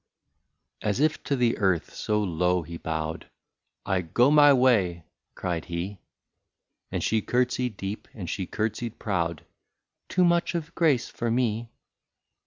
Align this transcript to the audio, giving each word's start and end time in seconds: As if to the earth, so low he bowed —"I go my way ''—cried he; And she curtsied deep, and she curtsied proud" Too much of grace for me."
As 0.81 0.99
if 0.99 1.21
to 1.25 1.35
the 1.35 1.59
earth, 1.59 1.93
so 1.93 2.23
low 2.23 2.63
he 2.63 2.77
bowed 2.77 3.29
—"I 3.95 4.01
go 4.01 4.31
my 4.31 4.51
way 4.51 5.05
''—cried 5.35 5.65
he; 5.65 5.99
And 6.91 7.03
she 7.03 7.21
curtsied 7.21 7.77
deep, 7.77 8.07
and 8.15 8.27
she 8.27 8.47
curtsied 8.47 8.97
proud" 8.97 9.45
Too 10.09 10.23
much 10.25 10.55
of 10.55 10.73
grace 10.73 11.07
for 11.07 11.29
me." 11.29 11.69